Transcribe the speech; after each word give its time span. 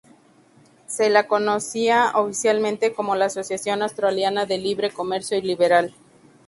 Se 0.87 1.11
la 1.11 1.27
conocía 1.27 2.11
oficialmente 2.15 2.91
como 2.91 3.15
la 3.15 3.25
Asociación 3.25 3.83
Australiana 3.83 4.47
de 4.47 4.57
Libre 4.57 4.89
Comercio 4.89 5.37
y 5.37 5.43
Liberal. 5.43 5.93